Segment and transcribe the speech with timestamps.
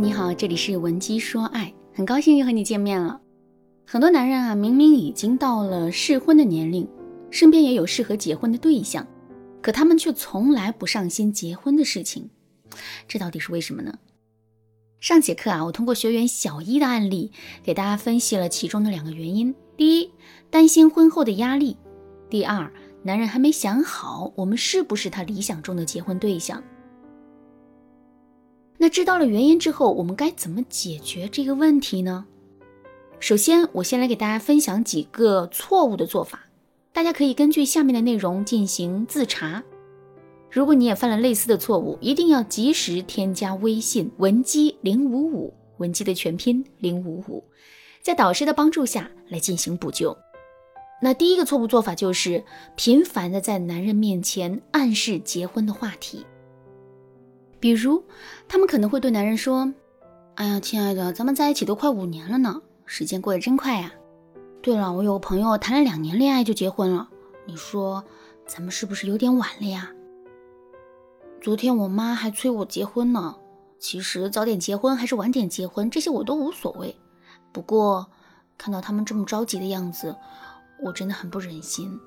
[0.00, 3.20] 你好，这里是文姬说爱，很高兴又和你见面了。
[3.86, 6.88] 很多男人啊，明明已经到了适婚的年龄，
[7.30, 9.06] 身边也有适合结婚的对象，
[9.60, 12.30] 可他们却从来不上心结婚的事情，
[13.06, 13.98] 这到底是为什么呢？
[15.00, 17.30] 上节课啊，我通过学员小一的案例，
[17.62, 20.10] 给大家分析了其中的两个原因：第一，
[20.48, 21.76] 担心婚后的压力；
[22.30, 22.72] 第二，
[23.02, 26.64] 男人还没想好我们是不是他理想中的结婚对象。
[28.82, 32.24] 那知道了原因之后，我们该怎么解决这个问题呢？
[33.18, 36.46] 首先，我先来给大家分享几个错误的做法，
[36.90, 39.62] 大家可以根据下面的内容进行自查。
[40.50, 47.44] 如果你也犯了类似的错误，一定要及时添加微信文姬零五五，文姬的全拼零五五，
[48.00, 50.16] 在导师的帮助下来进行补救。
[51.02, 52.42] 那第一个错误做法就是
[52.76, 56.24] 频繁的在男人面前暗示结婚的话题。
[57.60, 58.02] 比如，
[58.48, 59.70] 他们可能会对男人说
[60.36, 63.92] ：“哎呀，亲爱的，咱们在一起都快五年了呢，时间过得真快呀。
[64.62, 67.08] 对了，我有个朋友谈了两年恋爱就结婚了，
[67.44, 68.02] 你说
[68.46, 69.90] 咱们是不是有点晚了呀？
[71.42, 73.36] 昨天我妈还催我结婚呢。
[73.78, 76.94] 其实早点结婚还是晚点结婚，这些我都无所谓。
[77.52, 78.06] 不过
[78.58, 80.16] 看到他们这么着急的样子，
[80.82, 81.98] 我真的很不忍心。”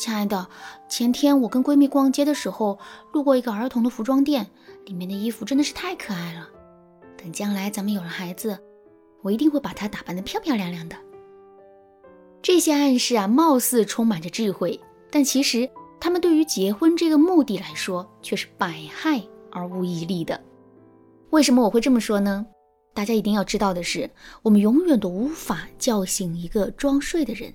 [0.00, 0.48] 亲爱的，
[0.88, 2.78] 前天我跟闺蜜逛街的时候，
[3.12, 4.50] 路过一个儿童的服装店，
[4.86, 6.48] 里面的衣服真的是太可爱了。
[7.18, 8.58] 等将来咱们有了孩子，
[9.20, 10.96] 我一定会把她打扮得漂漂亮亮的。
[12.40, 15.68] 这些暗示啊，貌似充满着智慧，但其实
[16.00, 20.40] 他们对于结婚这个目的来说，却是百害而无一利的。
[21.28, 22.46] 为什么我会这么说呢？
[22.94, 27.52] 大家一定要知道的是，我们永远都无法叫醒一个装睡的人。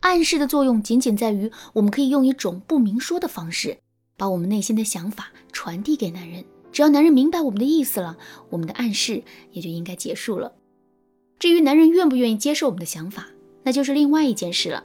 [0.00, 3.78] 暗示的作用仅仅在于，我们可以用一种不明说的方式，
[4.16, 6.44] 把我们内心的想法传递给男人。
[6.70, 8.16] 只要男人明白我们的意思了，
[8.50, 10.52] 我们的暗示也就应该结束了。
[11.38, 13.26] 至于男人愿不愿意接受我们的想法，
[13.62, 14.84] 那就是另外一件事了。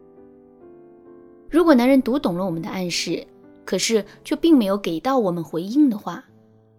[1.49, 3.27] 如果男人读懂了我们的暗示，
[3.65, 6.25] 可是却并没有给到我们回应的话，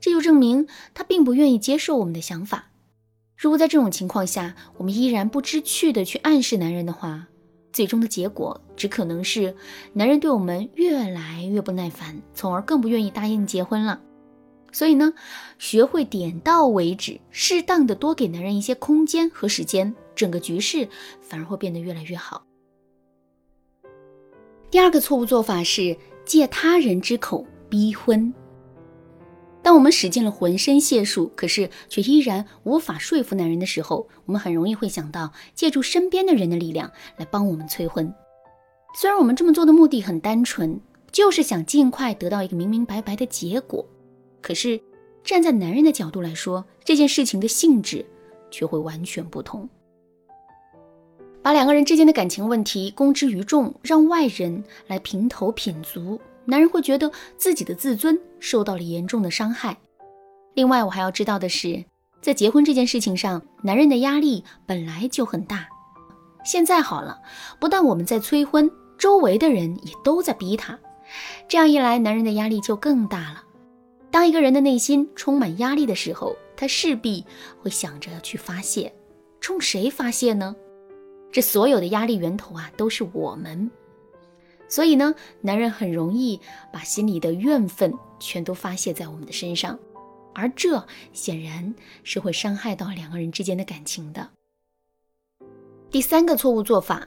[0.00, 2.70] 这就证明他并不愿意接受我们的想法。
[3.36, 7.28] 如果在这种情况下，我们依然不知趣的去暗示男人的话，
[7.74, 9.54] 最终的结果只可能是，
[9.92, 14.00] 男人对我们越来越不耐烦，从而更不愿意答应结婚了。
[14.72, 15.12] 所以呢，
[15.58, 20.88] 学会点到为止，适当的多给男人一些空间和时间，整个局势
[21.20, 22.46] 反而会变得越来越好。
[24.70, 28.32] 第二个错误做法是借他人之口逼婚。
[29.64, 38.14] 当我们使尽了浑身解数，可是却依然无法说服男人的时候，我们很容易会想到借助身边的人的力量来帮我们催婚。
[38.94, 40.78] 虽然我们这么做的目的很单纯，
[41.10, 43.82] 就是想尽快得到一个明明白白的结果，
[44.42, 44.78] 可是
[45.24, 48.04] 站在男人的角度来说，这件事情的性质
[48.50, 49.66] 却会完全不同。
[51.40, 56.20] 把两个人之间的感情问题公之于众，让外人来评头品足。
[56.46, 59.76] 男人会觉得自己的自尊受到了严重的伤害。
[60.54, 61.84] 另外，我还要知道的是，
[62.20, 65.66] 在结婚这件事情上，男人的压力本来就很大。
[66.44, 67.20] 现在好了，
[67.58, 70.78] 不但我们在催婚，周围的人也都在逼他。
[71.48, 73.42] 这样一来，男人的压力就更大了。
[74.10, 77.24] 当一个人的内心充满压力的时候，他势必
[77.60, 78.92] 会想着去发泄。
[79.40, 80.54] 冲谁发泄呢？
[81.32, 83.70] 这所有的压力源头啊，都是我们。
[84.68, 86.40] 所以呢，男人很容易
[86.72, 89.78] 把心里的怨愤全都发泄在我们的身上，
[90.34, 94.30] 而这显然是会伤害到两个人之间的感情的。
[95.90, 97.06] 第三个错误做法，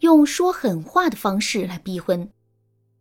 [0.00, 2.28] 用说狠话的方式来逼婚。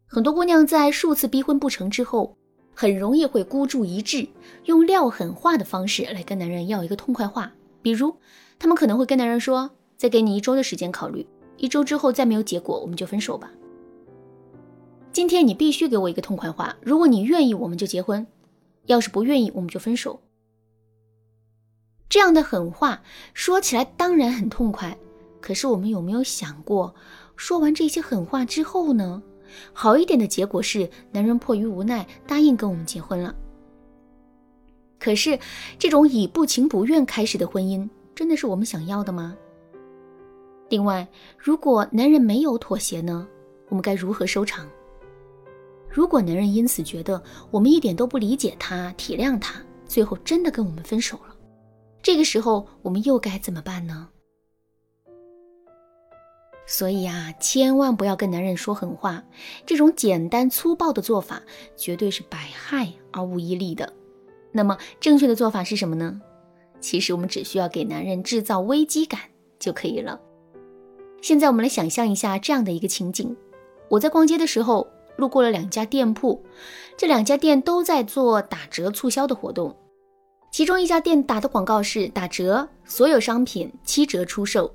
[0.08, 2.36] 很多姑娘在数次逼婚不成之后，
[2.74, 4.28] 很容易会孤注一掷，
[4.66, 7.52] 用撂狠话的方式来跟男人要一个痛快话。
[7.84, 8.16] 比如，
[8.58, 11.28] 他们可能会跟男人说：“再给你一周的时间考虑，
[11.58, 13.52] 一周之后再没有结果，我们就分手吧。”
[15.12, 18.26] 今天你必须给我一个痛快话，如果你愿意，我们就结婚；
[18.86, 20.22] 要是不愿意，我们就分手。
[22.08, 23.02] 这样的狠话
[23.34, 24.98] 说起来当然很痛快，
[25.42, 26.94] 可是我们有没有想过，
[27.36, 29.22] 说完这些狠话之后呢？
[29.74, 33.36] 好一点的结果是，男人迫于无奈答应跟我们结婚了。
[35.00, 35.40] 可是，
[35.80, 39.36] 这种以不情不愿开始的婚姻，真的是我们想要的吗？
[40.70, 41.08] 另外，
[41.38, 43.28] 如果男人没有妥协呢？
[43.70, 44.68] 我们该如何收场？
[46.00, 51.36] 如果男人因此觉得我们一点都不理解他、体谅他，最后真的跟我们分手了，
[52.02, 54.08] 这个时候我们又该怎么办呢？
[56.66, 59.22] 所以啊，千万不要跟男人说狠话，
[59.66, 61.42] 这种简单粗暴的做法
[61.76, 63.92] 绝对是百害而无一利的。
[64.54, 66.22] 那么正确的做法是什么呢？
[66.80, 69.20] 其实我们只需要给男人制造危机感
[69.60, 70.18] 就可以了。
[71.22, 73.36] 现在我们来想象一下这样的一个情景：
[73.90, 74.88] 我在逛街的时候
[75.20, 76.44] 路过了两家店铺，
[76.98, 79.76] 这两家店都在做打折促销的活动。
[80.52, 84.68] 其中一家店打的广告是打折，所有商品七折出售；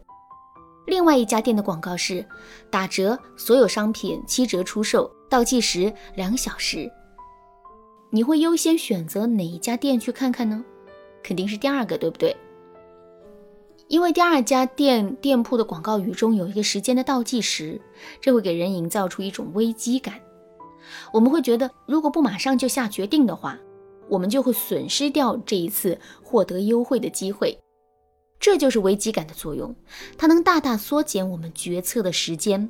[0.87, 2.25] 另外一家店的广告是
[2.70, 6.88] 打折，所有商品七折出售，倒计时两小时。
[8.11, 10.64] 你会优先选择哪一家店去看看呢？
[11.25, 12.37] 肯定是第二个，对不对？
[13.88, 17.81] 因为第二家店店铺的广告语中有一个时间的倒计时，
[18.20, 20.14] 这会给人营造出一种危机感。
[21.12, 23.58] 我们会觉得，如果不马上就下决定的话，
[24.08, 27.58] 我们就会损失掉这一次获得优惠的机会。
[28.38, 29.75] 这就是危机感的作用，
[30.19, 32.69] 它能大大缩减我们决策的时间。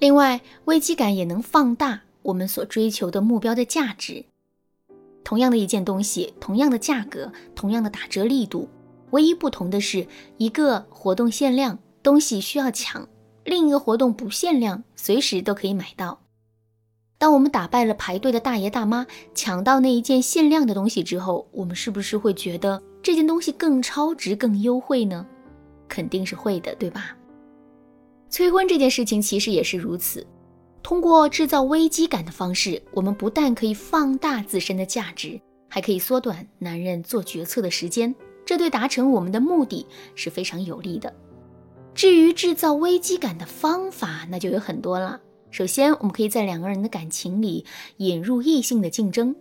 [0.00, 4.24] 另外，危机感也能放大我们所追求的目标的价值。
[5.22, 8.68] 同样的一件东西，同样的价格，同样的打折力度，
[9.10, 10.06] 唯一不同的是，
[10.36, 13.06] 一个活动限量，东西需要抢；
[13.44, 16.20] 另一个活动不限量，随时都可以买到。
[17.24, 25.26] 当我们打败了排队的大爷大妈，抢到那一件限量的东西之后，我们是不是会觉得这件东西更超值、更优惠呢？
[25.88, 27.16] 肯定是会的，对吧？
[28.28, 30.26] 催婚这件事情其实也是如此。
[30.82, 35.40] 通过制造危机感的方式，我们不但可以放大自身的价值，
[35.70, 41.10] 还可以缩短男人做决策的时间，这对达成我们的目的是非常有利的。
[41.94, 45.18] 至于制造危机感的方法，那就有很多了。
[45.54, 47.64] 首先，我们可以在两个人的感情里
[47.98, 49.32] 引入异性的竞争，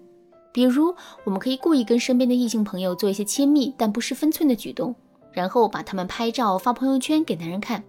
[0.52, 0.94] 比如，
[1.24, 4.94] 我们可以故意跟身边的异性朋友做一些亲密但不失分寸的举动，
[5.32, 7.82] 然后把他们拍照发朋友圈给男人看；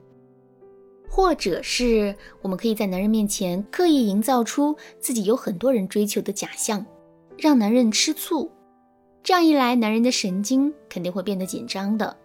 [1.06, 6.87] 或者是我们可以在男人面前刻意营造出自己有很多人追求的假象，
[7.37, 8.50] 让男人吃醋。
[9.23, 12.17] 这样一来，男人的神经肯定会变得紧张的。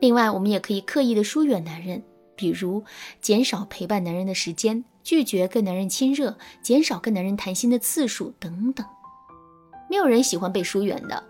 [0.00, 2.02] 另外，我们也可以刻意的疏远男人，
[2.34, 2.82] 比如
[3.20, 4.84] 减少陪伴男人的时间。
[5.06, 8.84] 拒绝跟男人亲热，减少跟男人谈心的次数等等。
[9.88, 11.22] 没有人喜欢被疏远的。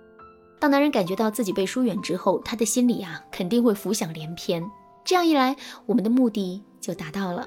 [0.59, 4.65] 当男人感觉到自己被疏远之后，他的心里啊肯定会浮想联翩。
[5.05, 7.47] 这样一来，我们的目的就达到了。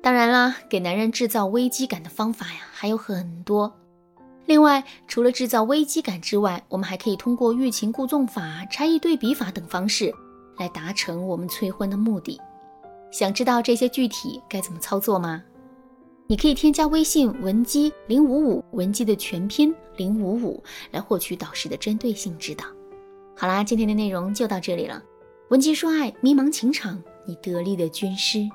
[0.00, 3.76] 当然啦，给男人制造危机感的方法呀还有很多。
[4.46, 10.14] 另外，除了制造危机感之外，我们还可以通过欲擒故纵法、差异对比法等方式
[10.58, 12.40] 来达成我们催婚的目的。
[13.10, 15.42] 想知道这些具体该怎么操作吗？
[16.26, 20.62] 你可以添加微信文姬零五五，文姬的全拼零五五，
[20.92, 22.64] 来获取导师的针对性指导。
[23.36, 25.02] 好啦，今天的内容就到这里了。
[25.48, 28.48] 文姬说爱，迷茫情场，你得力的军师。